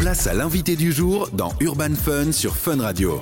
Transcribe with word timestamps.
Place 0.00 0.26
à 0.26 0.34
l'invité 0.34 0.76
du 0.76 0.92
jour 0.92 1.28
dans 1.32 1.52
Urban 1.60 1.94
Fun 1.94 2.32
sur 2.32 2.54
Fun 2.56 2.80
Radio. 2.80 3.20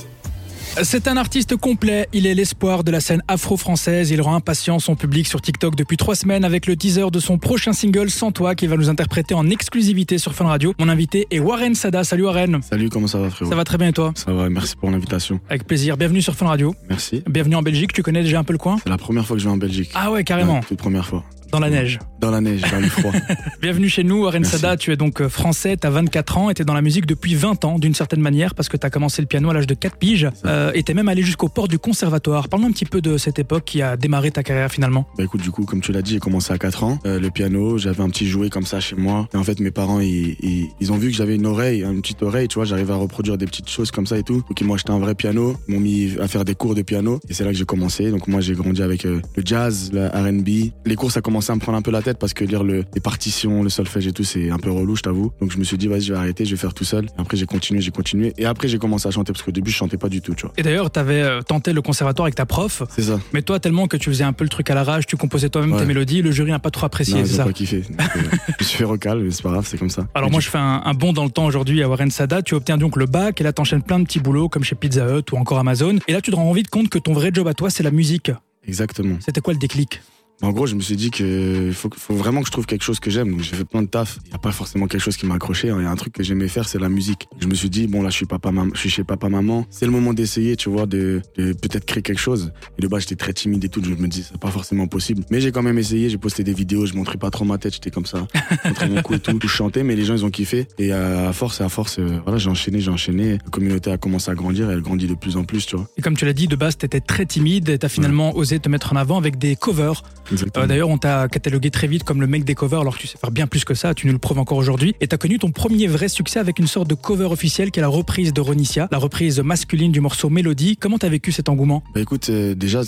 C'est 0.83 1.08
un 1.08 1.17
artiste 1.17 1.56
complet, 1.56 2.06
il 2.12 2.26
est 2.26 2.34
l'espoir 2.34 2.84
de 2.84 2.91
la 2.91 3.00
scène 3.00 3.22
afro-française, 3.29 4.10
il 4.10 4.21
rend 4.21 4.34
impatient 4.34 4.79
son 4.79 4.95
public 4.95 5.27
sur 5.27 5.41
TikTok 5.41 5.75
depuis 5.75 5.97
trois 5.97 6.15
semaines 6.15 6.45
avec 6.45 6.67
le 6.67 6.77
teaser 6.77 7.11
de 7.11 7.19
son 7.19 7.39
prochain 7.39 7.73
single 7.73 8.11
Sans 8.11 8.31
toi 8.31 8.54
qui 8.54 8.67
va 8.67 8.77
nous 8.77 8.91
interpréter 8.91 9.33
en 9.35 9.49
exclusivité 9.49 10.19
sur 10.19 10.35
Fun 10.35 10.45
Radio. 10.45 10.75
Mon 10.79 10.91
invité 10.91 11.27
est 11.31 11.39
Warren 11.39 11.75
Sada, 11.75 12.04
salut 12.04 12.25
Warren 12.25 12.60
Salut, 12.62 12.90
comment 12.90 13.06
ça 13.06 13.19
va 13.19 13.31
frérot? 13.31 13.51
Ça 13.51 13.56
va 13.56 13.65
très 13.65 13.79
bien 13.79 13.88
et 13.88 13.93
toi? 13.93 14.13
Ça 14.15 14.33
va, 14.33 14.51
merci 14.51 14.77
pour 14.77 14.90
l'invitation. 14.90 15.40
Avec 15.49 15.67
plaisir, 15.67 15.97
bienvenue 15.97 16.20
sur 16.20 16.34
Fun 16.34 16.47
Radio, 16.47 16.74
Merci. 16.91 17.23
bienvenue 17.27 17.56
en 17.56 17.62
Belgique, 17.62 17.95
tu 17.95 18.02
connais 18.02 18.23
déjà 18.23 18.38
un 18.41 18.45
peu 18.45 18.52
le 18.52 18.59
coin? 18.59 18.77
C'est 18.84 18.91
la 18.91 18.98
première 18.98 19.24
fois 19.27 19.37
que 19.37 19.41
je 19.43 19.48
vais 19.48 19.55
en 19.55 19.56
Belgique. 19.56 19.91
Ah 19.95 20.11
ouais 20.11 20.24
carrément, 20.24 20.56
Ouais, 20.56 20.61
toute 20.69 20.79
première 20.79 21.06
fois. 21.06 21.24
dans 21.52 21.61
la 21.61 21.70
neige. 21.70 21.98
Dans 22.27 22.33
la 22.33 22.41
neige, 22.41 22.62
dans 22.62 22.80
le 22.80 22.88
froid. 22.88 23.12
Bienvenue 23.62 23.88
chez 23.88 24.02
nous, 24.02 24.29
Merci. 24.29 24.51
Sada, 24.51 24.77
tu 24.77 24.91
es 24.91 24.97
donc 24.97 25.20
euh, 25.20 25.29
français, 25.29 25.77
tu 25.77 25.87
as 25.87 25.91
24 25.91 26.38
ans 26.38 26.51
et 26.51 26.55
tu 26.55 26.62
es 26.62 26.65
dans 26.65 26.74
la 26.74 26.83
musique 26.83 27.06
depuis 27.06 27.37
20 27.37 27.65
ans 27.65 27.79
d'une 27.79 27.95
certaine 27.95 28.20
manière 28.20 28.56
parce 28.56 28.69
que 28.69 28.77
tu 28.77 28.84
as 28.84 28.91
commencé 28.91 29.23
le 29.23 29.28
piano 29.28 29.48
à 29.48 29.55
l'âge 29.55 29.69
de 29.69 29.74
4 29.74 29.96
piges 29.96 30.28
euh, 30.45 30.73
et 30.74 30.83
tu 30.83 30.91
es 30.91 30.95
même 30.97 31.09
allé 31.09 31.23
jusqu'au 31.23 31.48
port 31.48 31.69
du 31.69 31.78
conservatoire. 31.78 32.48
Parle-nous 32.48 32.66
un 32.66 32.73
petit 32.73 32.84
peu 32.84 33.00
de 33.00 33.16
cette 33.16 33.38
époque 33.38 33.62
qui 33.64 33.80
a 33.80 33.97
démarré 33.97 34.33
ta 34.33 34.42
carrière 34.42 34.73
finalement. 34.73 35.06
bah 35.16 35.23
écoute, 35.23 35.41
du 35.41 35.52
coup, 35.52 35.64
comme 35.66 35.80
tu 35.80 35.92
l'as 35.92 36.02
dit, 36.02 36.14
j'ai 36.14 36.19
commencé 36.19 36.52
à 36.52 36.59
4 36.59 36.83
ans. 36.83 36.98
Euh, 37.06 37.20
le 37.20 37.30
piano, 37.30 37.78
j'avais 37.78 38.02
un 38.02 38.09
petit 38.09 38.27
jouet 38.27 38.50
comme 38.50 38.66
ça 38.66 38.80
chez 38.80 38.97
moi. 38.97 39.28
Et 39.33 39.36
en 39.36 39.45
fait, 39.45 39.61
mes 39.61 39.70
parents, 39.70 40.00
ils, 40.00 40.36
ils, 40.41 40.66
ils 40.80 40.91
ont 40.91 40.97
vu 40.97 41.12
que 41.12 41.16
j'avais 41.16 41.36
une 41.36 41.47
oreille, 41.47 41.84
une 41.84 42.02
petite 42.02 42.24
oreille, 42.24 42.48
tu 42.48 42.56
vois, 42.56 42.64
j'arrivais 42.64 42.92
à 42.92 42.97
reproduire 42.97 43.38
des 43.38 43.47
petites 43.47 43.70
choses 43.70 43.92
comme 43.92 44.08
ça 44.08 44.19
et 44.19 44.24
tout. 44.24 44.42
Donc 44.48 44.61
ils 44.61 44.66
m'ont 44.66 44.74
acheté 44.74 44.91
un 44.91 44.98
vrai 44.98 45.14
piano, 45.14 45.56
m'ont 45.69 45.78
mis 45.78 46.16
à 46.20 46.27
faire 46.27 46.45
des 46.45 46.56
cours 46.56 46.74
de 46.74 46.83
piano. 46.83 47.20
Et 47.28 47.34
c'est 47.34 47.45
là 47.45 47.52
que 47.52 47.56
j'ai 47.56 47.64
commencé. 47.64 48.11
Donc 48.11 48.27
moi, 48.27 48.41
j'ai 48.41 48.55
grandi 48.55 48.83
avec 48.83 49.05
euh, 49.05 49.20
le 49.36 49.42
jazz, 49.45 49.92
le 49.92 50.08
R&B. 50.08 50.72
Les 50.86 50.97
cours, 50.97 51.12
ça 51.12 51.20
commençait 51.20 51.52
à 51.52 51.55
me 51.55 51.61
prendre 51.61 51.78
un 51.78 51.83
peu 51.83 51.92
la 51.92 52.02
tête 52.02 52.16
parce 52.16 52.34
que 52.34 52.45
lire 52.45 52.65
le, 52.65 52.84
les 52.95 53.01
partitions, 53.01 53.62
le 53.62 53.69
solfège 53.69 54.06
et 54.06 54.12
tout, 54.12 54.25
c'est 54.25 54.51
un 54.51 54.59
peu 54.59 54.70
relou, 54.70 54.97
je 54.97 55.02
t'avoue. 55.02 55.33
Donc 55.41 55.52
je 55.52 55.59
me 55.59 55.65
suis 55.65 55.79
dit, 55.79 55.87
vas-y, 55.88 56.02
je 56.02 56.12
vais 56.12 56.19
arrêter, 56.19 56.45
je 56.45 56.51
vais 56.52 56.56
faire 56.56 56.75
tout 56.75 56.84
seul. 56.84 57.05
Et 57.06 57.20
après, 57.20 57.37
j'ai 57.37 57.47
continué, 57.47 57.80
j'ai 57.80 57.91
continué. 57.91 58.33
Et 58.39 58.47
après, 58.47 58.69
j'ai 58.69 58.79
commencé 58.79 59.06
à 59.09 59.11
chanter 59.11 59.33
parce 59.33 59.42
qu'au 59.42 59.52
début, 59.52 59.70
je 59.70 59.77
chantais 59.77 59.97
pas 59.98 60.09
du 60.09 60.20
tout, 60.20 60.34
tu 60.34 60.42
vois. 60.47 60.53
Et 60.56 60.62
d'ailleurs, 60.62 60.91
tu 60.91 60.98
avais 60.98 61.25
tenté 61.47 61.73
le 61.73 61.83
conservatoire 61.83 62.27
avec 62.27 62.34
ta 62.34 62.47
prof, 62.47 62.83
C'est 62.91 63.03
ça. 63.03 63.20
mais 63.33 63.42
toi 63.42 63.61
tellement 63.61 63.86
que 63.86 63.97
tu 63.97 64.11
faisais 64.11 64.25
un 64.25 64.33
peu 64.33 64.45
le 64.45 64.50
truc 64.50 64.70
à 64.70 64.75
l'arrache, 64.75 65.06
tu 65.06 65.17
composais 65.17 65.48
toi-même 65.48 65.73
Ouais. 65.73 65.81
tes 65.81 65.86
mélodies, 65.86 66.23
le 66.23 66.31
jury 66.31 66.50
n'a 66.50 66.58
pas 66.58 66.70
trop 66.70 66.86
apprécié, 66.86 67.25
c'est 67.27 67.34
ça 67.36 67.45
pas 67.45 67.53
kiffé. 67.53 67.81
Donc, 67.83 68.00
euh, 68.00 68.20
je 68.61 68.64
suis 68.64 68.78
fait 68.78 68.84
recal, 68.84 69.19
mais 69.20 69.30
c'est 69.30 69.42
pas 69.42 69.51
grave, 69.51 69.67
c'est 69.67 69.78
comme 69.78 69.91
ça. 69.91 70.06
alors 70.14 70.28
Et 70.28 70.33
moi 70.33 70.41
je 70.41 70.48
fais 70.48 70.58
un, 70.58 70.83
un 70.84 70.95
bond 70.95 71.12
dans 71.12 71.25
le 71.25 71.30
temps 71.30 71.45
aujourd'hui 71.47 71.83
à 71.83 71.89
Warren 71.89 72.11
Sada, 72.11 72.41
tu 72.42 72.55
obtiens 72.55 72.78
donc 72.78 72.97
le 72.97 73.06
bac 73.06 73.41
et 73.41 73.45
là 73.45 73.53
t'enchaînes 73.53 73.83
plein 73.83 73.98
de 73.98 74.05
petits 74.05 74.20
boulots 74.20 74.48
comme 74.48 74.62
chez 74.64 74.75
Pizza 74.77 75.06
Hut 75.19 75.25
ou 75.33 75.36
encore 75.36 75.58
Amazon 75.58 75.98
et 76.08 76.12
là 76.12 76.20
tu 76.20 76.30
te 76.30 76.36
rends 76.36 76.53
vite 76.53 76.70
compte 76.70 76.89
que 76.89 76.98
ton 76.98 77.12
vrai 77.12 77.30
job 77.33 77.47
à 77.48 77.55
toi 77.55 77.69
c'est 77.70 77.83
la 77.83 77.91
musique. 77.91 78.30
Exactement. 78.67 79.17
C'était 79.25 79.41
quoi 79.41 79.53
le 79.53 79.58
déclic? 79.58 80.01
En 80.42 80.51
gros, 80.53 80.67
je 80.67 80.75
me 80.75 80.81
suis 80.81 80.97
dit 80.97 81.11
que 81.11 81.70
faut, 81.73 81.89
faut 81.97 82.15
vraiment 82.15 82.41
que 82.42 82.47
je 82.47 82.53
trouve 82.53 82.67
quelque 82.67 82.83
chose 82.84 83.01
que 83.01 83.11
j'aime. 83.11 83.31
Donc 83.31 83.41
j'ai 83.41 83.56
fait 83.56 83.65
plein 83.65 83.81
de 83.83 83.87
taf. 83.89 84.19
Il 84.27 84.29
n'y 84.29 84.34
a 84.34 84.39
pas 84.39 84.53
forcément 84.53 84.87
quelque 84.87 85.01
chose 85.01 85.17
qui 85.17 85.25
m'a 85.25 85.37
accroché. 85.37 85.70
hein. 85.70 85.77
Il 85.81 85.84
y 85.84 85.87
a 85.87 85.91
un 85.91 85.97
truc 85.97 86.12
que 86.12 86.23
j'aimais 86.23 86.48
faire, 86.48 86.69
c'est 86.69 86.79
la 86.79 86.91
musique. 86.91 87.27
Je 87.41 87.47
me 87.47 87.55
suis 87.55 87.70
dit 87.70 87.87
bon 87.87 88.03
là, 88.03 88.11
je 88.11 88.17
suis 88.17 88.27
papa, 88.27 88.51
maman, 88.53 88.70
je 88.75 88.81
suis 88.81 88.91
chez 88.91 89.03
papa, 89.03 89.29
maman. 89.31 89.67
C'est 89.70 89.87
le 89.87 89.92
moment 89.92 90.12
d'essayer, 90.12 90.57
tu 90.57 90.69
vois, 90.69 90.84
de, 90.87 91.23
de 91.39 91.53
peut-être 91.55 91.87
créer 91.87 92.03
quelque 92.03 92.19
chose. 92.20 92.53
Et 92.79 92.83
de 92.83 92.89
base, 92.89 93.03
j'étais 93.03 93.17
très 93.17 93.33
timide 93.33 93.64
et 93.64 93.69
tout. 93.70 93.83
Je 93.83 93.91
me 93.95 94.09
dis 94.09 94.25
c'est 94.29 94.39
pas 94.39 94.51
forcément 94.51 94.87
possible. 94.87 95.25
Mais 95.31 95.41
j'ai 95.41 95.53
quand 95.53 95.62
même 95.62 95.79
essayé. 95.79 96.11
J'ai 96.11 96.19
posté 96.19 96.45
des 96.45 96.53
vidéos. 96.53 96.84
Je 96.84 96.95
montrais 96.95 97.17
pas 97.17 97.31
trop 97.31 97.45
ma 97.47 97.57
tête. 97.57 97.73
J'étais 97.73 97.91
comme 97.91 98.07
ça, 98.07 98.27
je 98.62 98.69
montrais 98.69 98.89
mon 98.91 99.01
cou 99.03 99.14
et 99.14 99.19
tout. 99.20 99.39
Je 99.42 99.47
chantais, 99.48 99.83
mais 99.84 99.97
les 99.97 100.05
gens 100.05 100.14
ils 100.14 100.25
ont 100.27 100.31
kiffé. 100.31 100.67
Et 100.79 100.92
à 100.92 101.33
force, 101.33 101.61
à 101.62 101.69
force, 101.70 101.98
euh, 101.98 102.19
voilà, 102.25 102.39
j'ai 102.39 102.51
enchaîné, 102.51 102.81
j'ai 102.81 102.91
enchaîné. 102.91 103.33
La 103.33 103.51
communauté 103.51 103.91
a 103.91 103.97
commencé 103.97 104.31
à 104.31 104.34
grandir. 104.34 104.69
Et 104.70 104.75
elle 104.75 104.83
grandit 104.83 105.07
de 105.07 105.14
plus 105.14 105.39
en 105.39 105.45
plus, 105.45 105.64
tu 105.64 105.77
vois. 105.77 105.89
Et 105.97 106.03
comme 106.03 106.17
tu 106.17 106.27
l'as 106.27 106.34
dit, 106.34 106.47
de 106.47 106.57
base 106.57 106.77
t'étais 106.77 107.01
très 107.01 107.25
timide 107.25 107.79
t'as 107.79 107.89
finalement 107.89 108.37
osé 108.37 108.59
te 108.61 108.69
mettre 108.69 108.92
en 108.92 108.97
avant 108.97 109.17
avec 109.17 109.39
des 109.39 109.57
covers. 109.57 110.03
Euh, 110.32 110.66
D'ailleurs 110.66 110.88
on 110.88 110.98
t'a 110.98 111.28
catalogué 111.28 111.70
très 111.70 111.86
vite 111.86 112.05
comme 112.05 112.20
le 112.20 112.27
mec 112.27 112.44
des 112.44 112.55
covers 112.55 112.80
alors 112.80 112.96
que 112.96 113.02
tu 113.02 113.06
sais 113.06 113.19
faire 113.19 113.30
bien 113.30 113.46
plus 113.46 113.64
que 113.64 113.74
ça, 113.74 113.94
tu 113.94 114.06
nous 114.06 114.12
le 114.12 114.19
prouves 114.19 114.38
encore 114.38 114.58
aujourd'hui. 114.58 114.94
Et 115.00 115.08
t'as 115.08 115.16
connu 115.16 115.38
ton 115.38 115.50
premier 115.50 115.86
vrai 115.86 116.08
succès 116.08 116.38
avec 116.38 116.58
une 116.58 116.66
sorte 116.66 116.88
de 116.88 116.94
cover 116.94 117.27
officiel 117.27 117.70
qui 117.70 117.80
est 117.80 117.83
la 117.83 117.88
reprise 117.88 118.33
de 118.33 118.41
Ronicia, 118.41 118.88
la 118.91 118.98
reprise 118.98 119.41
masculine 119.41 119.92
du 119.92 120.00
morceau 120.00 120.30
Mélodie. 120.30 120.77
Comment 120.77 120.98
t'as 120.98 121.08
vécu 121.08 121.33
cet 121.33 121.48
engouement? 121.48 121.83
Bah 121.94 122.00
écoute, 122.00 122.28
euh, 122.30 122.55
déjà, 122.55 122.83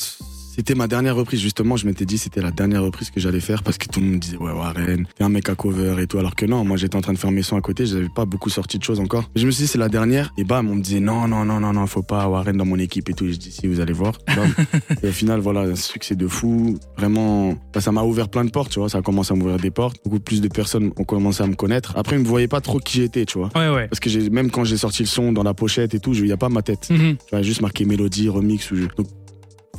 c'était 0.59 0.75
ma 0.75 0.89
dernière 0.89 1.15
reprise. 1.15 1.41
Justement, 1.41 1.77
je 1.77 1.87
m'étais 1.87 2.05
dit 2.05 2.19
c'était 2.19 2.41
la 2.41 2.51
dernière 2.51 2.83
reprise 2.83 3.11
que 3.11 3.21
j'allais 3.21 3.39
faire 3.39 3.63
parce 3.63 3.79
que 3.79 3.87
tout 3.87 4.01
le 4.01 4.07
monde 4.07 4.15
me 4.17 4.21
disait 4.21 4.37
ouais 4.39 4.51
Warren, 4.51 5.07
t'es 5.15 5.23
un 5.23 5.29
mec 5.29 5.49
à 5.49 5.55
cover 5.55 6.03
et 6.03 6.09
tout. 6.09 6.19
Alors 6.19 6.35
que 6.35 6.47
non, 6.47 6.65
moi 6.65 6.77
j'étais 6.77 6.97
en 6.97 7.01
train 7.01 7.13
de 7.13 7.19
faire 7.19 7.31
mes 7.31 7.43
sons 7.43 7.57
à 7.57 7.61
côté, 7.61 7.87
j'avais 7.87 8.09
pas 8.09 8.25
beaucoup 8.25 8.51
sorti 8.51 8.77
de 8.77 8.83
choses 8.83 8.99
encore. 8.99 9.31
Mais 9.37 9.41
je 9.41 9.47
me 9.47 9.53
suis 9.53 9.63
dit 9.63 9.69
c'est 9.69 9.79
la 9.79 9.89
dernière. 9.89 10.33
Et 10.37 10.43
bam, 10.43 10.69
on 10.69 10.75
me 10.75 10.83
disait 10.83 10.99
non 10.99 11.29
non 11.29 11.45
non 11.45 11.61
non 11.61 11.73
non, 11.73 11.87
faut 11.87 12.03
pas 12.03 12.27
Warren 12.29 12.57
dans 12.57 12.65
mon 12.65 12.77
équipe 12.81 13.09
et 13.09 13.15
tout. 13.15 13.27
Et 13.27 13.33
je 13.35 13.39
dis 13.39 13.53
si 13.53 13.69
vous 13.69 13.79
allez 13.79 13.93
voir. 13.93 14.15
Et 15.05 15.09
au 15.09 15.13
final 15.13 15.39
voilà, 15.39 15.61
un 15.61 15.77
succès 15.77 16.17
de 16.17 16.27
fou. 16.27 16.77
Vraiment, 16.97 17.55
bah, 17.73 17.81
ça 17.81 17.93
m'a 17.93 18.03
ouvert 18.03 18.29
plein 18.29 18.45
de 18.45 18.51
portes. 18.51 18.73
Tu 18.73 18.81
vois, 18.81 18.89
ça 18.89 18.99
a 18.99 19.03
commencé 19.03 19.33
à 19.33 19.37
m'ouvrir 19.37 19.59
des 19.59 19.71
portes. 19.71 19.99
Beaucoup 20.05 20.19
plus 20.19 20.41
de 20.41 20.49
personnes 20.49 20.91
ont 20.97 21.05
commencé 21.05 21.41
à 21.41 21.47
me 21.47 21.55
connaître. 21.55 21.97
Après, 21.97 22.17
ils 22.17 22.23
me 22.23 22.27
voyaient 22.27 22.49
pas 22.49 22.61
trop 22.61 22.81
qui 22.81 22.99
j'étais, 22.99 23.27
tu 23.27 23.39
vois. 23.39 23.51
Ouais 23.55 23.73
ouais. 23.73 23.87
Parce 23.87 24.01
que 24.01 24.29
même 24.29 24.51
quand 24.51 24.65
j'ai 24.65 24.77
sorti 24.77 25.05
le 25.05 25.09
son 25.09 25.31
dans 25.31 25.45
la 25.45 25.55
pochette 25.55 25.95
et 25.95 26.01
tout, 26.01 26.15
il 26.15 26.27
y 26.27 26.33
a 26.33 26.37
pas 26.37 26.49
ma 26.49 26.63
tête. 26.63 26.91
Mhm. 26.91 27.17
Tu 27.17 27.31
vois, 27.31 27.43
juste 27.43 27.61
marqué 27.61 27.85
mélodie, 27.85 28.29
remix 28.29 28.69
ou 28.73 28.77
jeu. 28.77 28.89
Donc, 28.97 29.07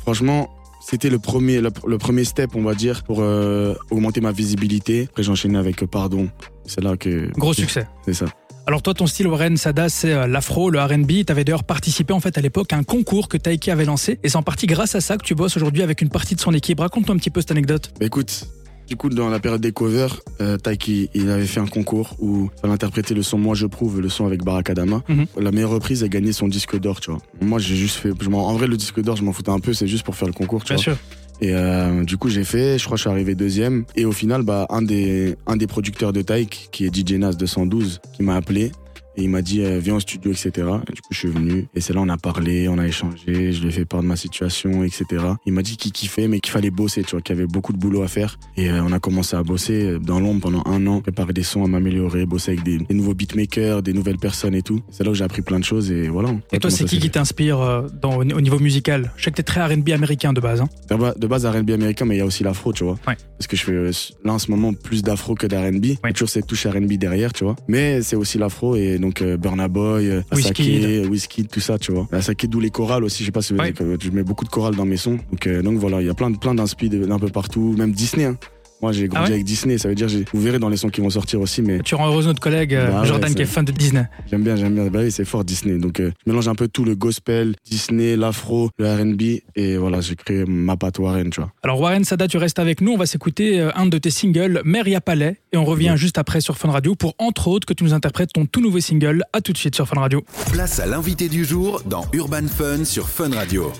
franchement, 0.00 0.48
c'était 0.80 1.10
le 1.10 1.18
premier, 1.18 1.60
le, 1.60 1.70
le 1.86 1.98
premier 1.98 2.24
step, 2.24 2.56
on 2.56 2.62
va 2.62 2.74
dire, 2.74 3.04
pour 3.04 3.20
euh, 3.20 3.74
augmenter 3.90 4.20
ma 4.20 4.32
visibilité. 4.32 5.06
Après, 5.10 5.22
j'ai 5.22 5.30
enchaîné 5.30 5.58
avec 5.58 5.82
euh, 5.82 5.86
Pardon. 5.86 6.28
C'est 6.64 6.82
là 6.82 6.96
que. 6.96 7.30
Gros 7.38 7.52
succès. 7.52 7.86
C'est 8.04 8.14
ça. 8.14 8.26
Alors 8.66 8.82
toi, 8.82 8.94
ton 8.94 9.06
style 9.06 9.26
Warren 9.26 9.56
Sada, 9.56 9.88
c'est 9.88 10.12
euh, 10.12 10.26
l'afro, 10.26 10.70
le 10.70 10.80
R&B. 10.80 11.24
T'avais 11.26 11.44
d'ailleurs 11.44 11.64
participé 11.64 12.12
en 12.12 12.20
fait 12.20 12.38
à 12.38 12.40
l'époque 12.40 12.72
à 12.72 12.76
un 12.76 12.82
concours 12.82 13.28
que 13.28 13.36
Taiki 13.36 13.70
avait 13.70 13.84
lancé, 13.84 14.18
et 14.22 14.28
c'est 14.28 14.36
en 14.36 14.42
partie 14.42 14.66
grâce 14.66 14.94
à 14.94 15.00
ça 15.00 15.16
que 15.16 15.24
tu 15.24 15.34
bosses 15.34 15.56
aujourd'hui 15.56 15.82
avec 15.82 16.02
une 16.02 16.08
partie 16.08 16.34
de 16.34 16.40
son 16.40 16.54
équipe. 16.54 16.80
Raconte-nous 16.80 17.14
un 17.14 17.16
petit 17.16 17.30
peu 17.30 17.40
cette 17.40 17.50
anecdote. 17.50 17.92
Bah, 17.98 18.06
écoute, 18.06 18.46
du 18.90 18.96
coup, 18.96 19.08
dans 19.08 19.28
la 19.30 19.38
période 19.38 19.60
des 19.60 19.70
covers, 19.70 20.20
euh, 20.40 20.58
Taiki, 20.58 21.10
il 21.14 21.30
avait 21.30 21.46
fait 21.46 21.60
un 21.60 21.66
concours 21.68 22.16
où 22.18 22.50
il 22.56 22.60
fallait 22.60 22.72
interpréter 22.74 23.14
le 23.14 23.22
son 23.22 23.38
Moi 23.38 23.54
je 23.54 23.66
prouve, 23.66 24.00
le 24.00 24.08
son 24.08 24.26
avec 24.26 24.42
Barakadama. 24.42 25.02
Mhm. 25.08 25.26
La 25.40 25.52
meilleure 25.52 25.70
reprise 25.70 26.02
a 26.02 26.08
gagné 26.08 26.32
son 26.32 26.48
disque 26.48 26.76
d'or, 26.78 27.00
tu 27.00 27.12
vois. 27.12 27.20
Moi, 27.40 27.60
j'ai 27.60 27.76
juste 27.76 27.96
fait. 27.96 28.10
Je 28.20 28.28
m'en- 28.28 28.48
en 28.48 28.54
vrai, 28.54 28.66
le 28.66 28.76
disque 28.76 29.00
d'or, 29.00 29.14
je 29.14 29.22
m'en 29.22 29.32
foutais 29.32 29.50
un 29.52 29.60
peu, 29.60 29.72
c'est 29.74 29.86
juste 29.86 30.02
pour 30.04 30.16
faire 30.16 30.26
le 30.26 30.34
concours, 30.34 30.64
tu 30.64 30.74
vois. 30.74 30.82
sûr. 30.82 30.96
Et 31.40 31.54
euh, 31.54 32.02
du 32.02 32.16
coup, 32.16 32.28
j'ai 32.28 32.42
fait, 32.42 32.78
je 32.78 32.84
crois 32.84 32.96
que 32.96 32.98
je 32.98 33.02
suis 33.02 33.10
arrivé 33.10 33.36
deuxième. 33.36 33.84
Et 33.94 34.04
au 34.04 34.12
final, 34.12 34.42
bah, 34.42 34.66
un, 34.70 34.82
des, 34.82 35.36
un 35.46 35.56
des 35.56 35.68
producteurs 35.68 36.12
de 36.12 36.20
Taïk, 36.22 36.68
qui 36.72 36.84
est 36.84 36.94
DJ 36.94 37.12
Nas 37.12 37.32
212, 37.34 38.00
qui 38.12 38.24
m'a 38.24 38.34
appelé. 38.34 38.72
Et 39.16 39.22
il 39.24 39.30
m'a 39.30 39.42
dit, 39.42 39.62
euh, 39.62 39.78
viens 39.82 39.96
au 39.96 40.00
studio, 40.00 40.30
etc. 40.30 40.50
Et 40.88 40.92
du 40.92 41.00
coup, 41.02 41.08
je 41.12 41.18
suis 41.18 41.28
venu. 41.28 41.66
Et 41.74 41.80
c'est 41.80 41.92
là, 41.92 42.00
on 42.02 42.08
a 42.08 42.16
parlé, 42.16 42.68
on 42.68 42.78
a 42.78 42.86
échangé. 42.86 43.52
Je 43.52 43.60
lui 43.60 43.68
ai 43.68 43.72
fait 43.72 43.84
part 43.84 44.02
de 44.02 44.06
ma 44.06 44.16
situation, 44.16 44.84
etc. 44.84 45.04
Il 45.46 45.52
m'a 45.52 45.62
dit 45.62 45.76
qu'il 45.76 45.92
kiffait, 45.92 46.28
mais 46.28 46.40
qu'il 46.40 46.52
fallait 46.52 46.70
bosser, 46.70 47.02
tu 47.02 47.12
vois, 47.12 47.20
qu'il 47.20 47.34
y 47.34 47.38
avait 47.38 47.46
beaucoup 47.48 47.72
de 47.72 47.78
boulot 47.78 48.02
à 48.02 48.08
faire. 48.08 48.38
Et 48.56 48.70
euh, 48.70 48.82
on 48.84 48.92
a 48.92 48.98
commencé 49.00 49.36
à 49.36 49.42
bosser 49.42 49.98
dans 50.00 50.20
l'ombre 50.20 50.40
pendant 50.40 50.62
un 50.66 50.86
an, 50.86 51.00
préparer 51.00 51.32
des 51.32 51.42
sons, 51.42 51.64
à 51.64 51.68
m'améliorer, 51.68 52.24
bosser 52.26 52.52
avec 52.52 52.62
des, 52.64 52.78
des 52.78 52.94
nouveaux 52.94 53.14
beatmakers, 53.14 53.82
des 53.82 53.92
nouvelles 53.92 54.18
personnes 54.18 54.54
et 54.54 54.62
tout. 54.62 54.80
C'est 54.90 55.04
là 55.04 55.10
où 55.10 55.14
j'ai 55.14 55.24
appris 55.24 55.42
plein 55.42 55.58
de 55.58 55.64
choses 55.64 55.90
et 55.90 56.08
voilà. 56.08 56.30
Et 56.52 56.58
toi, 56.58 56.70
c'est 56.70 56.84
qui 56.84 56.98
qui 56.98 57.10
t'inspire 57.10 57.60
euh, 57.60 57.88
au 58.04 58.20
au 58.20 58.40
niveau 58.40 58.58
musical? 58.58 59.12
Je 59.16 59.24
sais 59.24 59.30
que 59.30 59.36
t'es 59.36 59.42
très 59.42 59.60
R&B 59.64 59.88
américain 59.90 60.32
de 60.32 60.40
base. 60.40 60.60
Hein. 60.60 60.68
De 60.88 60.94
ba- 60.96 61.14
de 61.16 61.26
base 61.26 61.44
R&B 61.46 61.70
américain, 61.70 62.04
mais 62.04 62.16
il 62.16 62.18
y 62.18 62.22
a 62.22 62.26
aussi 62.26 62.44
l'afro, 62.44 62.72
tu 62.72 62.84
vois. 62.84 62.98
Ouais. 63.08 63.16
Parce 63.38 63.46
que 63.48 63.56
je 63.56 63.64
fais 63.64 63.72
euh, 63.72 63.90
là 64.24 64.32
en 64.34 64.38
ce 64.38 64.50
moment 64.50 64.72
plus 64.72 65.02
d'afro 65.02 65.34
que 65.34 65.46
d'R&B. 65.46 65.96
A 66.02 66.12
toujours 66.12 66.28
cette 66.28 66.46
touche 66.46 66.66
R&B 66.66 66.92
derrière, 66.94 67.32
tu 67.32 67.44
vois. 67.44 67.56
Mais 67.68 68.02
c'est 68.02 68.16
aussi 68.16 68.38
l'afro 68.38 68.76
et 68.76 68.98
donc 69.00 69.22
euh, 69.22 69.36
Burna 69.36 69.68
Boy, 69.68 70.08
euh, 70.08 70.22
Asake, 70.30 70.58
Wizkid. 70.58 71.06
Whisky, 71.10 71.44
tout 71.46 71.60
ça, 71.60 71.78
tu 71.78 71.92
vois. 71.92 72.06
Asake, 72.12 72.46
d'où 72.46 72.60
les 72.60 72.70
chorales 72.70 73.02
aussi. 73.04 73.22
Je 73.22 73.26
sais 73.26 73.32
pas 73.32 73.42
si 73.42 73.52
vous 73.54 73.58
Ouais. 73.60 73.74
je 74.00 74.10
mets 74.10 74.22
beaucoup 74.22 74.44
de 74.44 74.50
chorales 74.50 74.76
dans 74.76 74.84
mes 74.84 74.96
sons. 74.96 75.18
Donc, 75.30 75.46
euh, 75.46 75.62
donc 75.62 75.78
voilà, 75.78 76.00
il 76.00 76.06
y 76.06 76.10
a 76.10 76.14
plein 76.14 76.32
plein 76.32 76.54
d'inspi 76.54 76.88
d'un 76.88 77.18
peu 77.18 77.28
partout, 77.28 77.74
même 77.76 77.92
Disney. 77.92 78.24
Hein. 78.24 78.36
Moi, 78.82 78.92
j'ai 78.92 79.08
grandi 79.08 79.24
Ah 79.26 79.28
ouais 79.28 79.34
avec 79.34 79.44
Disney, 79.44 79.78
ça 79.78 79.88
veut 79.88 79.94
dire 79.94 80.08
vous 80.32 80.40
verrez 80.40 80.58
dans 80.58 80.68
les 80.68 80.76
sons 80.76 80.88
qui 80.88 81.00
vont 81.00 81.10
sortir 81.10 81.40
aussi, 81.40 81.62
mais 81.62 81.80
Tu 81.80 81.94
rends 81.94 82.06
heureuse 82.08 82.26
notre 82.26 82.40
collègue 82.40 82.74
euh, 82.74 82.90
Bah 82.90 83.00
ouais, 83.02 83.06
Jordan 83.08 83.34
qui 83.34 83.42
est 83.42 83.46
fan 83.46 83.64
de 83.64 83.72
Disney. 83.72 84.04
j'aime 84.30 84.42
bien, 84.42 84.56
j'aime 84.56 84.74
bien. 84.74 84.86
Bah 84.86 85.00
oui, 85.02 85.10
c'est 85.12 85.24
fort 85.24 85.44
Disney. 85.44 85.78
Donc 85.78 86.00
euh, 86.00 86.10
je 86.24 86.30
mélange 86.30 86.48
un 86.48 86.54
peu 86.54 86.68
tout 86.68 86.84
le 86.84 86.94
gospel, 86.94 87.54
Disney, 87.70 88.16
l'afro, 88.16 88.70
le 88.78 88.86
R&B 88.88 89.22
et 89.56 89.76
voilà, 89.76 90.00
j'ai 90.00 90.14
créé 90.16 90.44
ma 90.46 90.76
patte 90.76 90.98
Warren, 90.98 91.30
tu 91.30 91.40
vois. 91.40 91.50
Alors 91.62 91.80
Warren 91.80 92.04
Sada, 92.04 92.26
tu 92.28 92.36
restes 92.38 92.58
avec 92.58 92.80
nous. 92.80 92.92
On 92.92 92.96
va 92.96 93.06
s'écouter 93.06 93.60
euh, 93.60 93.70
un 93.74 93.86
de 93.86 93.98
tes 93.98 94.10
singles, 94.10 94.62
Meria 94.64 95.00
Palais, 95.00 95.36
et 95.52 95.56
on 95.56 95.64
revient 95.64 95.90
Ouais. 95.90 95.96
juste 95.96 96.18
après 96.18 96.40
sur 96.40 96.56
Fun 96.56 96.70
Radio 96.70 96.94
pour 96.94 97.14
entre 97.18 97.48
autres 97.48 97.66
que 97.66 97.74
tu 97.74 97.84
nous 97.84 97.92
interprètes 97.94 98.32
ton 98.32 98.46
tout 98.46 98.60
nouveau 98.60 98.80
single. 98.80 99.24
À 99.32 99.40
tout 99.40 99.52
de 99.52 99.58
suite 99.58 99.74
sur 99.74 99.86
Fun 99.88 100.00
Radio. 100.00 100.24
Place 100.52 100.78
à 100.80 100.86
l'invité 100.86 101.28
du 101.28 101.44
jour 101.44 101.82
dans 101.86 102.04
Urban 102.12 102.46
Fun 102.48 102.84
sur 102.84 103.08
Fun 103.08 103.30
Radio. 103.34 103.72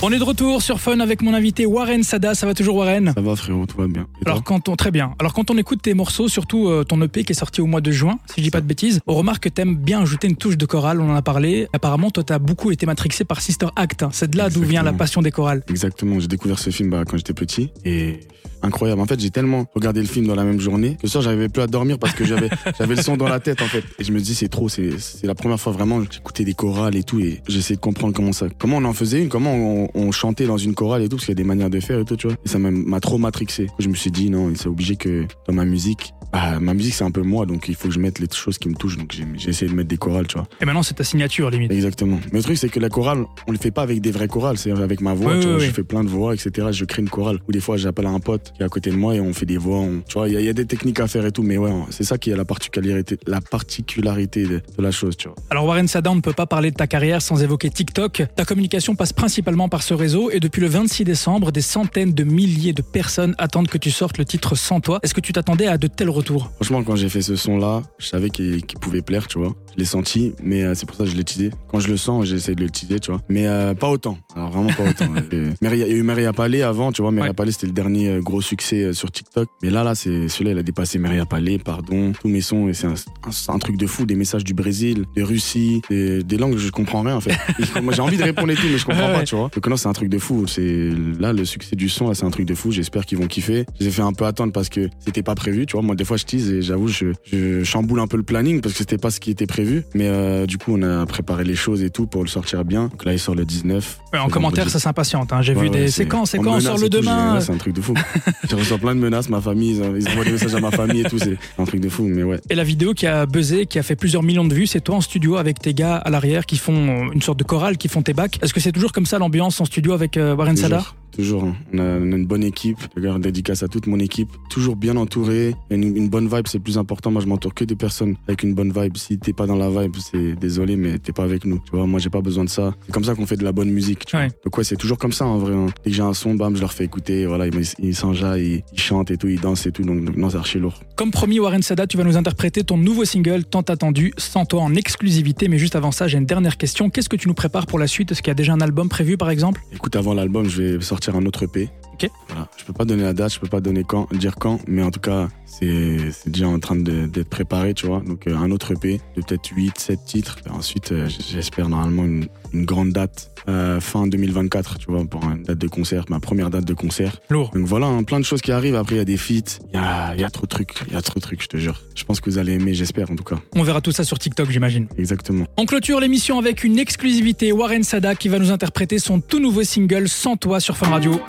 On 0.00 0.10
est 0.10 0.18
de 0.18 0.24
retour 0.24 0.62
sur 0.62 0.80
Fun 0.80 0.98
avec 0.98 1.22
mon 1.22 1.32
invité 1.32 1.64
Warren 1.64 2.02
Sada. 2.02 2.34
Ça 2.34 2.46
va 2.46 2.54
toujours 2.54 2.76
Warren? 2.76 3.12
Ça 3.14 3.20
va 3.20 3.36
frérot, 3.36 3.66
tout 3.66 3.76
va 3.76 3.86
bien. 3.86 4.06
Et 4.20 4.26
Alors 4.26 4.42
quand 4.42 4.68
on 4.68 4.74
très 4.74 4.90
bien. 4.90 5.14
Alors 5.20 5.32
quand 5.32 5.50
on 5.50 5.56
écoute 5.58 5.80
tes 5.82 5.94
morceaux, 5.94 6.26
surtout 6.28 6.66
euh, 6.68 6.82
ton 6.82 7.00
EP 7.02 7.22
qui 7.22 7.32
est 7.32 7.36
sorti 7.36 7.60
au 7.60 7.66
mois 7.66 7.80
de 7.80 7.90
juin, 7.92 8.18
si 8.26 8.34
je 8.38 8.42
dis 8.42 8.50
pas 8.50 8.60
de 8.60 8.66
bêtises, 8.66 9.00
on 9.06 9.14
remarque 9.14 9.44
que 9.44 9.48
t'aimes 9.48 9.76
bien 9.76 10.02
ajouter 10.02 10.26
une 10.26 10.36
touche 10.36 10.56
de 10.56 10.66
chorale. 10.66 11.00
On 11.00 11.08
en 11.10 11.14
a 11.14 11.22
parlé. 11.22 11.68
Apparemment, 11.72 12.10
toi 12.10 12.24
t'as 12.24 12.40
beaucoup 12.40 12.72
été 12.72 12.84
matrixé 12.86 13.24
par 13.24 13.40
Sister 13.40 13.66
Act. 13.76 14.02
hein. 14.02 14.08
C'est 14.12 14.30
de 14.30 14.36
là 14.38 14.50
d'où 14.50 14.62
vient 14.62 14.82
la 14.82 14.92
passion 14.92 15.22
des 15.22 15.30
chorales. 15.30 15.62
Exactement, 15.68 16.18
j'ai 16.18 16.28
découvert 16.28 16.58
ce 16.58 16.70
film 16.70 16.90
bah, 16.90 17.04
quand 17.08 17.16
j'étais 17.16 17.34
petit 17.34 17.70
et 17.84 18.20
incroyable. 18.62 19.00
En 19.00 19.06
fait, 19.06 19.18
j'ai 19.20 19.30
tellement 19.30 19.66
regardé 19.74 20.00
le 20.00 20.06
film 20.06 20.26
dans 20.26 20.34
la 20.34 20.44
même 20.44 20.60
journée 20.60 20.96
que 21.00 21.08
ça, 21.08 21.20
j'arrivais 21.20 21.48
plus 21.48 21.62
à 21.62 21.66
dormir 21.66 21.98
parce 21.98 22.14
que 22.14 22.24
j'avais 22.24 22.48
j'avais 22.78 22.94
le 22.96 23.02
son 23.02 23.16
dans 23.16 23.28
la 23.28 23.40
tête 23.40 23.62
en 23.62 23.66
fait. 23.66 23.84
Et 23.98 24.04
je 24.04 24.12
me 24.12 24.20
dis 24.20 24.34
c'est 24.34 24.48
trop, 24.48 24.68
c'est 24.68 24.98
c'est 24.98 25.26
la 25.26 25.34
première 25.34 25.60
fois 25.60 25.72
vraiment 25.72 26.02
j'écoutais 26.10 26.44
des 26.44 26.54
chorales 26.54 26.96
et 26.96 27.02
tout 27.02 27.20
et 27.20 27.40
j'essayais 27.48 27.76
de 27.76 27.80
comprendre 27.80 28.14
comment 28.14 28.32
ça, 28.32 28.46
comment 28.58 28.78
on 28.78 28.84
en 28.84 28.92
faisait 28.92 29.22
une, 29.22 29.28
comment 29.28 29.54
on, 29.54 29.88
on 29.94 30.12
chantait 30.12 30.46
dans 30.46 30.58
une 30.58 30.74
chorale 30.74 31.02
et 31.02 31.08
tout 31.08 31.16
parce 31.16 31.26
qu'il 31.26 31.32
y 31.32 31.38
a 31.38 31.42
des 31.42 31.48
manières 31.48 31.70
de 31.70 31.80
faire 31.80 31.98
et 31.98 32.04
tout, 32.04 32.16
tu 32.16 32.26
vois. 32.28 32.36
Et 32.44 32.48
ça 32.48 32.58
m'a- 32.58 33.00
trop 33.00 33.18
matrixé. 33.18 33.66
Je 33.78 33.88
me 33.88 33.94
suis 33.94 34.10
dit 34.10 34.30
non, 34.30 34.52
c'est 34.54 34.68
obligé 34.68 34.96
que 34.96 35.24
dans 35.48 35.54
ma 35.54 35.64
musique, 35.64 36.12
bah, 36.32 36.60
ma 36.60 36.72
musique 36.74 36.94
c'est 36.94 37.04
un 37.04 37.10
peu 37.10 37.22
moi 37.22 37.46
donc 37.46 37.68
il 37.68 37.74
faut 37.74 37.88
que 37.88 37.94
je 37.94 37.98
mette 37.98 38.18
les 38.20 38.26
choses 38.32 38.58
qui 38.58 38.68
me 38.68 38.74
touchent 38.74 38.96
donc 38.96 39.12
j'ai 39.12 39.24
j'ai 39.38 39.50
essayé 39.50 39.70
de 39.70 39.76
mettre 39.76 39.88
des 39.88 39.96
chorales, 39.96 40.26
tu 40.26 40.36
vois. 40.36 40.46
Et 40.60 40.64
maintenant, 40.64 40.82
c'est 40.82 40.94
ta 40.94 41.04
signature, 41.04 41.50
limite. 41.50 41.72
Exactement. 41.72 42.18
Mais 42.32 42.38
le 42.38 42.42
truc, 42.44 42.58
c'est 42.58 42.68
que 42.68 42.78
la 42.80 42.88
chorale, 42.88 43.24
on 43.46 43.52
le 43.52 43.58
fait 43.58 43.70
pas 43.70 43.82
avec 43.82 44.00
des 44.00 44.10
vraies 44.10 44.28
chorales, 44.28 44.58
c'est 44.58 44.70
avec 44.72 45.00
ma 45.00 45.14
voix. 45.14 45.34
Oui, 45.34 45.40
tu 45.40 45.46
oui, 45.46 45.52
vois, 45.52 45.60
oui. 45.62 45.66
Je 45.68 45.72
fais 45.72 45.82
plein 45.82 46.04
de 46.04 46.08
voix, 46.08 46.34
etc. 46.34 46.68
Je 46.72 46.84
crée 46.84 47.02
une 47.02 47.08
chorale. 47.08 47.38
Ou 47.48 47.52
des 47.52 47.60
fois, 47.60 47.76
j'appelle 47.76 48.06
un 48.06 48.20
pote 48.20 48.51
qui 48.54 48.62
est 48.62 48.64
à 48.64 48.68
côté 48.68 48.90
de 48.90 48.96
moi 48.96 49.14
et 49.14 49.20
on 49.20 49.32
fait 49.32 49.46
des 49.46 49.56
voix. 49.58 49.78
on- 49.78 50.00
Tu 50.06 50.14
vois, 50.14 50.28
il 50.28 50.34
y, 50.34 50.36
a- 50.36 50.40
il 50.40 50.46
y 50.46 50.48
a 50.48 50.52
des 50.52 50.66
techniques 50.66 51.00
à 51.00 51.06
faire 51.08 51.24
et 51.26 51.32
tout, 51.32 51.42
mais 51.42 51.56
ouais, 51.58 51.70
c'est 51.90 52.04
ça 52.04 52.18
qui 52.18 52.30
est 52.30 52.36
la 52.36 52.44
particularité, 52.44 53.18
la 53.26 53.40
particularité 53.40 54.42
de, 54.44 54.56
de 54.76 54.82
la 54.82 54.90
chose, 54.90 55.16
tu 55.16 55.28
vois. 55.28 55.36
Alors 55.50 55.64
Warren 55.64 55.88
Sada, 55.88 56.10
on 56.10 56.14
ne 56.14 56.20
peut 56.20 56.32
pas 56.32 56.46
parler 56.46 56.70
de 56.70 56.76
ta 56.76 56.86
carrière 56.86 57.22
sans 57.22 57.42
évoquer 57.42 57.70
TikTok. 57.70 58.22
Ta 58.36 58.44
communication 58.44 58.94
passe 58.94 59.12
principalement 59.12 59.68
par 59.68 59.82
ce 59.82 59.94
réseau 59.94 60.30
et 60.30 60.40
depuis 60.40 60.60
le 60.60 60.68
26 60.68 61.04
décembre, 61.04 61.52
des 61.52 61.60
centaines 61.62 62.12
de 62.12 62.24
milliers 62.24 62.72
de 62.72 62.82
personnes 62.82 63.34
attendent 63.38 63.68
que 63.68 63.78
tu 63.78 63.90
sortes 63.90 64.18
le 64.18 64.24
titre 64.24 64.54
Sans 64.54 64.80
toi. 64.80 65.00
Est-ce 65.02 65.14
que 65.14 65.20
tu 65.20 65.32
t'attendais 65.32 65.66
à 65.66 65.78
de 65.78 65.86
tels 65.86 66.10
retours? 66.10 66.50
Franchement, 66.56 66.82
quand 66.84 66.96
j'ai 66.96 67.08
fait 67.08 67.22
ce 67.22 67.36
son-là, 67.36 67.82
je 67.98 68.06
savais 68.06 68.30
qu'il 68.30 68.62
pouvait 68.80 69.02
plaire, 69.02 69.26
tu 69.26 69.38
vois. 69.38 69.54
Je 69.74 69.78
l'ai 69.78 69.84
senti, 69.86 70.34
mais 70.42 70.62
euh, 70.62 70.74
c'est 70.74 70.84
pour 70.86 70.96
ça 70.96 71.04
que 71.04 71.10
je 71.10 71.16
l'ai 71.16 71.24
teasé. 71.24 71.50
Quand 71.68 71.80
je 71.80 71.88
le 71.88 71.96
sens, 71.96 72.26
j'essaie 72.26 72.54
de 72.54 72.60
le 72.62 72.68
teaser, 72.70 73.00
tu 73.00 73.10
vois. 73.10 73.20
Mais 73.28 73.46
euh, 73.46 73.74
pas 73.74 73.88
autant. 73.88 74.18
Alors 74.36 74.50
vraiment 74.50 74.68
pas 74.72 74.84
autant. 74.90 75.08
Il 75.32 75.78
y 75.78 75.82
a 75.82 75.88
eu 75.88 76.02
Maria 76.02 76.32
Palais 76.32 76.62
avant, 76.62 76.92
tu 76.92 77.00
vois. 77.02 77.10
Maria 77.10 77.30
Ouais. 77.30 77.34
Palais, 77.34 77.52
c'était 77.52 77.66
le 77.68 77.72
dernier 77.72 78.08
euh, 78.10 78.20
gros 78.42 78.48
succès 78.48 78.82
euh, 78.82 78.92
sur 78.92 79.10
TikTok. 79.10 79.48
Mais 79.62 79.70
là, 79.70 79.84
là, 79.84 79.94
c'est 79.94 80.28
celui-là, 80.28 80.50
il 80.52 80.58
a 80.58 80.62
dépassé 80.62 80.98
Maria 80.98 81.24
Palais, 81.24 81.58
pardon. 81.58 82.12
Tous 82.20 82.28
mes 82.28 82.40
sons, 82.40 82.68
et 82.68 82.74
c'est 82.74 82.86
un, 82.86 82.94
un- 82.94 83.54
un 83.54 83.58
truc 83.58 83.76
de 83.76 83.86
fou. 83.86 84.04
Des 84.04 84.16
messages 84.16 84.44
du 84.44 84.52
Brésil, 84.54 85.04
de 85.16 85.22
Russie, 85.22 85.80
des, 85.88 86.22
des 86.22 86.36
langues, 86.36 86.56
je 86.58 86.70
comprends 86.70 87.02
rien, 87.02 87.16
en 87.16 87.20
fait. 87.20 87.36
Moi, 87.82 87.92
j'ai 87.94 88.02
envie 88.02 88.16
de 88.16 88.22
répondre 88.22 88.50
et 88.50 88.54
tout, 88.56 88.66
mais 88.70 88.78
je 88.78 88.84
comprends 88.84 89.12
pas, 89.12 89.22
tu 89.22 89.36
vois. 89.36 89.50
Donc 89.54 89.66
non, 89.66 89.76
c'est 89.76 89.88
un 89.88 89.92
truc 89.92 90.08
de 90.08 90.18
fou. 90.18 90.46
C'est 90.46 90.90
là, 91.18 91.32
le 91.32 91.44
succès 91.44 91.76
du 91.76 91.88
son, 91.88 92.12
c'est 92.14 92.24
un 92.24 92.30
truc 92.30 92.46
de 92.46 92.54
fou. 92.54 92.70
J'espère 92.72 93.06
qu'ils 93.06 93.18
vont 93.18 93.26
kiffer. 93.26 93.64
Je 93.78 93.84
les 93.84 93.88
ai 93.88 93.90
fait 93.92 94.02
un 94.02 94.12
peu 94.12 94.24
attendre 94.26 94.52
parce 94.52 94.68
que 94.68 94.88
c'était 95.04 95.22
pas 95.22 95.34
prévu, 95.34 95.66
tu 95.66 95.72
vois. 95.72 95.82
Moi, 95.82 95.94
des 95.94 96.04
fois, 96.04 96.16
je 96.16 96.24
tease 96.24 96.50
et 96.50 96.62
j'avoue, 96.62 96.88
je, 96.88 97.06
je 97.32 97.62
chamboule 97.64 98.00
un 98.00 98.06
peu 98.08 98.16
le 98.16 98.22
planning 98.24 98.60
parce 98.60 98.72
que 98.74 98.78
c'était 98.78 98.98
pas 98.98 99.10
ce 99.10 99.20
qui 99.20 99.30
était 99.30 99.46
prévu. 99.46 99.84
Mais 99.94 100.08
euh, 100.08 100.46
du 100.46 100.58
coup, 100.58 100.72
on 100.76 100.82
a 100.82 101.06
préparé 101.06 101.44
les 101.44 101.54
choses 101.54 101.82
et 101.82 101.90
tout 101.90 102.06
pour 102.06 102.22
le 102.22 102.28
sortir 102.28 102.64
bien. 102.64 102.88
Donc 102.88 103.04
là, 103.04 103.12
il 103.12 103.18
sort 103.18 103.34
le 103.34 103.44
19. 103.44 103.98
Ouais, 104.12 104.18
En 104.18 104.28
commentaire, 104.28 104.64
vendredi. 104.64 104.70
ça 104.72 104.78
s'impatiente. 104.80 105.32
hein. 105.32 105.42
J'ai 105.42 105.54
Ouais, 105.54 105.62
vu 105.62 105.68
ouais, 105.70 105.86
des. 105.86 106.06
Quand 106.06 106.22
on 106.22 106.60
sort 106.60 106.78
le 106.78 106.88
demain 106.88 107.38
j'ai- 107.38 107.46
C'est 107.46 107.52
un 107.52 107.56
truc 107.56 107.74
de 107.74 107.80
fou. 107.80 107.94
je 108.50 108.56
reçois 108.56 108.78
plein 108.78 108.94
de 108.94 109.00
menaces, 109.00 109.28
ma 109.28 109.40
famille, 109.40 109.76
ils, 109.76 110.02
ils 110.02 110.08
envoient 110.08 110.24
des 110.24 110.32
messages 110.32 110.54
à 110.54 110.60
ma 110.60 110.70
famille 110.70 111.00
et 111.00 111.04
tout. 111.04 111.18
C'est 111.18 111.38
un 111.58 111.64
truc 111.64 111.80
de 111.80 111.88
fou, 111.88 112.04
mais 112.04 112.22
ouais. 112.22 112.40
Et 112.50 112.54
la 112.54 112.64
vidéo 112.64 112.94
qui 112.94 113.06
a 113.06 113.26
buzzé, 113.26 113.66
qui 113.66 113.78
a 113.78 113.82
fait 113.82 113.96
plusieurs 113.96 114.22
millions 114.22 114.44
de 114.44 114.54
vues, 114.54 114.66
c'est 114.66 114.80
toi 114.80 114.96
en 114.96 115.00
studio 115.00 115.36
avec 115.36 115.60
tes 115.60 115.74
gars 115.74 115.96
à 115.96 116.10
l'arrière 116.10 116.46
qui 116.46 116.58
font 116.58 117.10
une 117.12 117.22
sorte 117.22 117.38
de 117.38 117.44
chorale, 117.44 117.76
qui 117.76 117.88
font 117.88 118.02
tes 118.02 118.12
bacs. 118.12 118.38
Est-ce 118.42 118.54
que 118.54 118.60
c'est 118.60 118.72
toujours 118.72 118.92
comme 118.92 119.06
ça 119.06 119.18
l'ambiance 119.18 119.60
en 119.60 119.64
studio 119.64 119.92
avec 119.92 120.16
euh, 120.16 120.34
Warren 120.34 120.56
Sada 120.56 120.84
Toujours, 121.12 121.44
hein. 121.44 121.54
On, 121.72 121.78
a, 121.78 121.82
on 121.82 122.12
a 122.12 122.16
une 122.16 122.26
bonne 122.26 122.42
équipe. 122.42 122.78
D'ailleurs, 122.96 123.18
dédicace 123.18 123.62
à 123.62 123.68
toute 123.68 123.86
mon 123.86 123.98
équipe. 123.98 124.30
Toujours 124.50 124.76
bien 124.76 124.96
entouré. 124.96 125.54
Une, 125.70 125.96
une 125.96 126.08
bonne 126.08 126.26
vibe, 126.28 126.46
c'est 126.46 126.58
plus 126.58 126.78
important. 126.78 127.10
Moi, 127.10 127.22
je 127.22 127.26
m'entoure 127.26 127.54
que 127.54 127.64
des 127.64 127.76
personnes 127.76 128.16
avec 128.26 128.42
une 128.42 128.54
bonne 128.54 128.72
vibe. 128.72 128.96
Si 128.96 129.18
t'es 129.18 129.32
pas 129.32 129.46
dans 129.46 129.56
la 129.56 129.68
vibe, 129.70 129.94
c'est 129.98 130.32
désolé, 130.34 130.76
mais 130.76 130.98
t'es 130.98 131.12
pas 131.12 131.24
avec 131.24 131.44
nous. 131.44 131.58
Tu 131.58 131.76
vois, 131.76 131.86
moi, 131.86 132.00
j'ai 132.00 132.10
pas 132.10 132.20
besoin 132.20 132.44
de 132.44 132.48
ça. 132.50 132.74
C'est 132.86 132.92
comme 132.92 133.04
ça 133.04 133.14
qu'on 133.14 133.26
fait 133.26 133.36
de 133.36 133.44
la 133.44 133.52
bonne 133.52 133.70
musique. 133.70 134.04
Tu 134.06 134.16
Ouais. 134.16 134.28
vois. 134.28 134.36
Donc 134.44 134.58
ouais, 134.58 134.64
c'est 134.64 134.76
toujours 134.76 134.98
comme 134.98 135.12
ça 135.12 135.26
en 135.26 135.38
vrai. 135.38 135.52
hein. 135.54 135.66
Dès 135.84 135.90
que 135.90 135.96
j'ai 135.96 136.02
un 136.02 136.14
son, 136.14 136.34
bam, 136.34 136.56
je 136.56 136.60
leur 136.60 136.72
fais 136.72 136.84
écouter. 136.84 137.26
Voilà, 137.26 137.46
ils, 137.46 137.52
ils 137.78 137.94
s'enjaillent, 137.94 138.46
ils, 138.46 138.62
ils 138.72 138.80
chantent 138.80 139.10
et 139.10 139.16
tout, 139.16 139.28
ils 139.28 139.40
dansent 139.40 139.66
et 139.66 139.72
tout. 139.72 139.82
Donc, 139.82 140.04
donc 140.04 140.16
non, 140.16 140.30
c'est 140.30 140.36
archi 140.38 140.58
lourd. 140.58 140.80
Comme 140.96 141.10
promis, 141.10 141.38
Warren 141.40 141.62
Sada, 141.62 141.86
tu 141.86 141.96
vas 141.96 142.04
nous 142.04 142.16
interpréter 142.16 142.64
ton 142.64 142.76
nouveau 142.78 143.04
single 143.04 143.44
tant 143.44 143.60
attendu, 143.62 144.12
sans 144.16 144.44
toi 144.46 144.62
en 144.62 144.74
exclusivité. 144.74 145.48
Mais 145.48 145.58
juste 145.58 145.76
avant 145.76 145.92
ça, 145.92 146.08
j'ai 146.08 146.18
une 146.18 146.26
dernière 146.26 146.56
question. 146.56 146.88
Qu'est-ce 146.90 147.08
que 147.08 147.16
tu 147.16 147.28
nous 147.28 147.34
prépares 147.34 147.66
pour 147.66 147.78
la 147.78 147.86
suite? 147.86 148.12
Est-ce 148.12 148.22
qu'il 148.22 148.30
y 148.30 148.32
a 148.32 148.34
déjà 148.34 148.52
un 148.52 148.60
album 148.60 148.88
prévu 148.88 149.16
par 149.16 149.30
exemple? 149.30 149.60
Écoute, 149.74 149.96
avant 149.96 150.14
l'album, 150.14 150.48
je 150.48 150.62
vais 150.62 150.80
sortir 150.80 151.01
un 151.10 151.26
autre 151.26 151.44
EP. 151.44 151.68
Ok. 151.92 152.08
Voilà. 152.28 152.48
Je 152.56 152.64
peux 152.64 152.72
pas 152.72 152.84
donner 152.84 153.02
la 153.02 153.12
date, 153.12 153.32
je 153.34 153.38
peux 153.40 153.46
pas 153.48 153.60
donner 153.60 153.84
quand, 153.84 154.12
dire 154.14 154.36
quand, 154.38 154.60
mais 154.66 154.82
en 154.82 154.90
tout 154.90 155.00
cas, 155.00 155.28
c'est 155.46 155.98
déjà 156.26 156.48
en 156.48 156.58
train 156.58 156.76
de- 156.76 157.06
d'être 157.06 157.28
préparé, 157.28 157.74
tu 157.74 157.86
vois. 157.86 158.00
Donc 158.06 158.26
euh, 158.26 158.36
un 158.36 158.50
autre 158.50 158.72
EP 158.72 159.00
de 159.16 159.22
peut-être 159.22 159.48
8, 159.54 159.78
7 159.78 159.98
titres. 160.04 160.36
Et 160.46 160.50
ensuite, 160.50 160.92
euh, 160.92 161.08
j'espère 161.30 161.68
normalement 161.68 162.04
une, 162.04 162.26
une 162.54 162.64
grande 162.64 162.90
date 162.92 163.28
euh, 163.48 163.80
fin 163.80 164.06
2024, 164.06 164.78
tu 164.78 164.86
vois, 164.90 165.04
pour 165.04 165.22
une 165.24 165.42
date 165.42 165.58
de 165.58 165.68
concert, 165.68 166.04
ma 166.08 166.20
première 166.20 166.48
date 166.50 166.64
de 166.64 166.74
concert. 166.74 167.16
Lourd. 167.28 167.50
Donc 167.54 167.66
voilà, 167.66 167.86
hein, 167.86 168.02
plein 168.04 168.20
de 168.20 168.24
choses 168.24 168.40
qui 168.40 168.52
arrivent. 168.52 168.76
Après, 168.76 168.94
il 168.94 168.98
y 168.98 169.02
a 169.02 169.04
des 169.04 169.16
feats, 169.16 169.58
il 169.72 169.74
y 169.74 169.76
a, 169.76 170.14
il 170.14 170.20
y 170.20 170.24
a 170.24 170.30
trop 170.30 170.44
de 170.46 170.48
trucs, 170.50 170.74
il 170.86 170.94
y 170.94 170.96
a 170.96 171.02
trop 171.02 171.16
de 171.18 171.22
trucs, 171.24 171.42
je 171.42 171.48
te 171.48 171.56
jure. 171.56 171.82
Je 171.94 172.04
pense 172.04 172.20
que 172.20 172.30
vous 172.30 172.38
allez 172.38 172.52
aimer, 172.54 172.72
j'espère 172.74 173.10
en 173.10 173.16
tout 173.16 173.24
cas. 173.24 173.36
On 173.54 173.62
verra 173.62 173.80
tout 173.80 173.92
ça 173.92 174.04
sur 174.04 174.18
TikTok, 174.18 174.50
j'imagine. 174.50 174.86
Exactement. 174.96 175.44
On 175.58 175.66
clôture 175.66 176.00
l'émission 176.00 176.38
avec 176.38 176.64
une 176.64 176.78
exclusivité. 176.78 177.52
Warren 177.52 177.82
Sada 177.82 178.14
qui 178.14 178.28
va 178.28 178.38
nous 178.38 178.50
interpréter 178.50 178.98
son 178.98 179.20
tout 179.20 179.40
nouveau 179.40 179.62
single 179.64 180.08
Sans 180.08 180.36
toi 180.36 180.60
sur 180.60 180.76
Fun 180.76 180.88
Radio. 180.88 181.20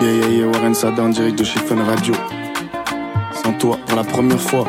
Yeah, 0.00 0.10
yeah, 0.10 0.28
yeah, 0.28 0.46
Warren 0.46 0.74
Sada 0.74 1.02
en 1.02 1.08
direct 1.08 1.38
de 1.38 1.44
chez 1.44 1.58
Fun 1.60 1.82
Radio. 1.82 2.14
Sans 3.42 3.52
toi, 3.54 3.78
pour 3.86 3.96
la 3.96 4.04
première 4.04 4.40
fois. 4.40 4.66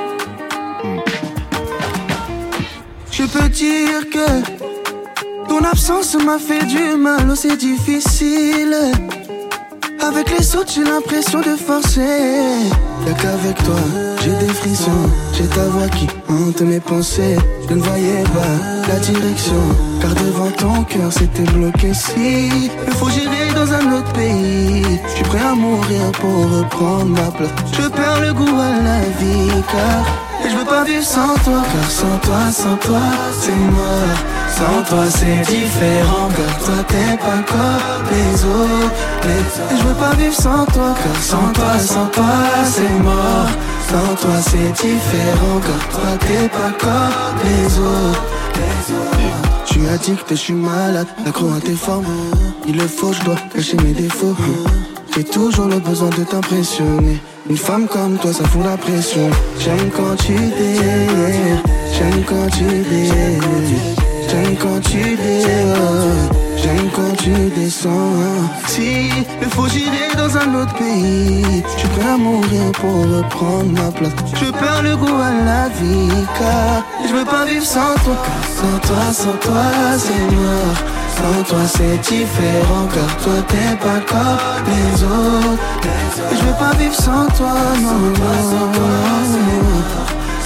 Je 3.12 3.24
peux 3.24 3.50
dire 3.50 4.09
que 4.09 5.47
ton 5.50 5.63
absence 5.65 6.15
m'a 6.15 6.39
fait 6.39 6.65
du 6.65 6.95
mal, 6.97 7.27
oh, 7.29 7.35
c'est 7.35 7.57
difficile. 7.57 8.75
Avec 10.01 10.29
les 10.38 10.56
autres, 10.56 10.71
j'ai 10.74 10.85
l'impression 10.85 11.41
de 11.41 11.56
forcer. 11.57 12.69
Y'a 13.06 13.13
qu'avec 13.13 13.56
toi, 13.63 13.75
j'ai 14.23 14.45
des 14.45 14.53
frissons. 14.53 15.09
J'ai 15.33 15.47
ta 15.47 15.65
voix 15.65 15.89
qui 15.89 16.07
hante 16.30 16.62
mes 16.62 16.80
pensées. 16.80 17.38
Je 17.68 17.73
ne 17.73 17.81
voyais 17.81 18.23
pas 18.23 18.88
la 18.88 19.00
direction. 19.00 19.62
Car 20.01 20.13
devant 20.13 20.51
ton 20.51 20.83
cœur, 20.83 21.12
c'était 21.12 21.51
bloqué. 21.51 21.94
Si 21.94 22.47
il 22.88 22.94
faut 22.94 23.09
gérer 23.09 23.37
dans 23.57 23.74
un 23.74 23.92
autre 23.98 24.13
pays, 24.13 24.83
je 25.07 25.12
suis 25.15 25.24
prêt 25.24 25.39
à 25.39 25.56
mourir 25.56 26.12
pour 26.21 26.38
reprendre 26.57 27.06
ma 27.06 27.31
place. 27.31 27.50
Je 27.74 27.88
perds 27.88 28.21
le 28.21 28.33
goût 28.33 28.59
à 28.69 28.71
la 28.89 29.01
vie, 29.19 29.63
car 29.71 30.04
et 30.45 30.50
je 30.50 30.56
veux 30.56 30.65
pas 30.65 30.83
vivre 30.83 31.04
sans 31.04 31.33
toi, 31.45 31.62
car 31.71 31.89
sans 31.89 32.18
toi, 32.25 32.42
sans 32.51 32.77
toi, 32.77 33.01
c'est 33.42 33.62
mort. 33.77 34.18
Sans 34.57 34.80
toi, 34.89 35.06
c'est 35.09 35.39
différent, 35.51 36.30
car 36.38 36.54
toi, 36.65 36.80
t'es 36.92 37.18
pas 37.18 37.42
comme 37.51 38.06
les 38.12 38.45
autres. 38.45 39.38
Et 39.71 39.75
je 39.77 39.83
veux 39.88 39.95
pas 39.95 40.13
vivre 40.15 40.36
sans 40.36 40.65
toi, 40.65 40.94
car 41.01 41.21
sans 41.31 41.51
toi, 41.57 41.80
sans 41.80 42.07
toi, 42.07 42.36
c'est 42.65 43.04
mort. 43.04 43.50
Sans 43.89 44.15
toi, 44.21 44.38
c'est 44.50 44.71
différent, 44.86 45.59
car 45.65 45.83
toi, 45.94 46.09
t'es 46.19 46.48
pas 46.50 46.71
comme 46.83 47.38
les 47.44 47.80
autres. 47.80 48.37
Je 49.65 49.74
suis 49.74 49.88
addict, 49.88 50.25
je 50.30 50.36
suis 50.36 50.54
malade, 50.54 51.07
accro 51.25 51.48
à 51.51 51.59
tes 51.59 51.74
formes. 51.74 52.06
Il 52.68 52.77
le 52.77 52.88
faut, 52.88 53.13
je 53.13 53.24
dois 53.24 53.36
cacher 53.54 53.77
mes 53.77 53.94
défauts. 53.94 54.36
J'ai 55.15 55.24
toujours 55.24 55.65
le 55.65 55.80
besoin 55.80 56.09
de 56.09 56.24
t'impressionner. 56.24 57.19
Une 57.50 57.57
femme 57.57 57.88
comme 57.88 58.18
toi, 58.18 58.33
ça 58.33 58.44
fout 58.45 58.63
la 58.63 58.77
pression. 58.77 59.30
J'aime 59.59 59.89
quand 59.95 60.15
tu 60.18 60.33
j'aime 61.94 62.24
quand 62.25 62.48
tu 62.51 62.65
j'aime 64.30 64.56
quand 64.59 64.80
tu 64.81 65.16
délires, 65.16 66.46
j'aime 66.57 66.90
quand 66.95 67.16
tu 67.18 67.31
descends. 67.56 68.14
Si 68.68 69.09
il 69.42 69.49
faut 69.49 69.68
gérer 69.68 70.09
dans 70.18 70.35
un 70.37 70.61
autre 70.61 70.73
pays, 70.76 71.64
je 71.73 71.80
suis 71.80 72.18
mourir 72.19 72.71
pour 72.73 73.02
reprendre 73.18 73.71
ma 73.71 73.92
place. 73.92 74.11
Je 74.35 74.52
perds 74.52 74.83
le 74.83 74.95
goût 74.97 75.21
à 75.21 75.31
la 75.45 75.69
vie, 75.69 76.26
car 76.37 76.83
je 77.07 77.14
veux 77.14 77.26
pas 77.26 77.45
vivre 77.45 77.66
sans 77.66 77.95
toi. 78.04 78.18
Sans 78.59 78.80
toi, 78.87 79.14
sans 79.14 79.37
toi, 79.45 79.64
c'est 79.97 80.35
mort. 80.35 80.78
Sans 81.18 81.44
toi 81.44 81.59
c'est 81.66 81.97
différent 81.97 82.85
car 82.94 83.18
toi 83.23 83.33
t'es 83.47 83.76
pas 83.78 83.99
comme 84.07 84.68
les 84.68 85.04
autres 85.04 85.64
je 86.31 86.45
veux 86.45 86.57
pas 86.59 86.76
vivre 86.78 86.94
sans 86.94 87.26
toi, 87.35 87.56
non, 87.81 87.99
non, 87.99 88.68
non. 88.68 89.02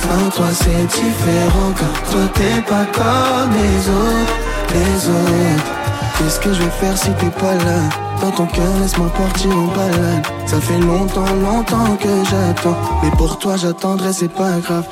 Sans 0.01 0.29
toi 0.29 0.47
c'est 0.53 0.85
différent 0.85 1.73
car 1.77 2.11
toi 2.11 2.21
t'es 2.33 2.61
pas 2.61 2.85
comme 2.93 3.51
les 3.51 3.89
autres, 3.89 4.35
les 4.73 5.09
autres 5.09 5.80
Qu'est-ce 6.23 6.39
que 6.39 6.53
je 6.53 6.61
vais 6.61 6.69
faire 6.69 6.95
si 6.95 7.09
t'es 7.13 7.31
pas 7.31 7.55
là? 7.55 7.79
Dans 8.21 8.29
ton 8.29 8.45
cœur 8.45 8.71
laisse-moi 8.79 9.09
partir 9.17 9.49
en 9.57 9.65
balade 9.75 10.23
Ça 10.45 10.61
fait 10.61 10.77
longtemps, 10.77 11.25
longtemps 11.43 11.95
que 11.99 12.23
j'attends. 12.29 12.77
Mais 13.01 13.09
pour 13.17 13.39
toi 13.39 13.55
j'attendrai 13.57 14.13
c'est 14.13 14.31
pas 14.31 14.51
grave. 14.59 14.85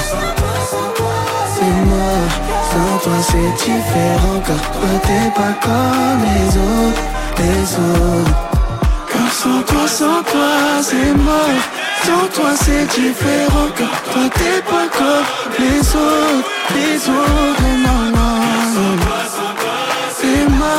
C'est 1.56 1.76
mort, 1.90 2.34
sans 2.72 2.98
toi 3.04 3.18
c'est 3.20 3.52
différent. 3.66 4.40
Car 4.46 4.62
toi 4.72 4.90
t'es 5.02 5.32
pas 5.36 5.54
comme 5.64 6.22
les 6.22 6.50
autres, 6.56 7.02
les 7.40 7.64
autres 7.80 8.53
sans 9.42 9.62
toi, 9.63 9.88
sans 9.88 10.22
toi 10.32 10.52
c'est 10.82 11.13
mort 11.28 11.60
Sans 12.06 12.28
toi 12.36 12.52
c'est 12.63 12.86
différent 13.00 13.68
Car 13.78 13.96
toi 14.12 14.30
t'es 14.38 14.62
pas 14.72 14.88
comme 14.98 15.44
les 15.60 15.80
autres, 15.80 16.50
les 16.75 16.96
autres. 17.10 17.62
Non, 17.86 18.12
non, 18.12 18.42
c'est 20.10 20.50
moi. 20.50 20.78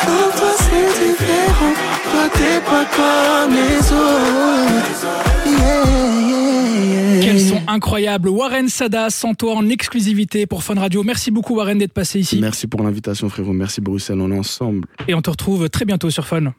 Sans 0.00 0.38
toi, 0.38 0.52
c'est 0.58 1.04
différent. 1.04 1.72
Toi, 2.10 2.28
t'es 2.34 2.60
pas 2.60 2.84
comme 2.96 3.54
les 3.54 3.78
autres. 3.78 5.06
Yeah, 5.46 5.84
yeah, 6.28 7.14
yeah. 7.14 7.20
Quels 7.22 7.40
sont 7.40 7.62
incroyables. 7.66 8.28
Warren 8.28 8.68
Sada, 8.68 9.10
sans 9.10 9.34
toi 9.34 9.54
en 9.54 9.68
exclusivité 9.68 10.46
pour 10.46 10.62
Fun 10.62 10.74
Radio. 10.74 11.02
Merci 11.02 11.30
beaucoup 11.30 11.56
Warren 11.56 11.78
d'être 11.78 11.92
passé 11.92 12.20
ici. 12.20 12.38
Merci 12.40 12.66
pour 12.66 12.82
l'invitation, 12.82 13.28
frérot. 13.28 13.52
Merci, 13.52 13.80
Bruxelles. 13.80 14.20
On 14.20 14.30
est 14.30 14.38
ensemble. 14.38 14.86
Et 15.08 15.14
on 15.14 15.22
te 15.22 15.30
retrouve 15.30 15.68
très 15.70 15.84
bientôt 15.84 16.10
sur 16.10 16.26
Fun. 16.26 16.52